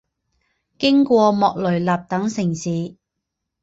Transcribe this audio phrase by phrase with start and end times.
[0.79, 2.95] 经过莫雷纳等城市。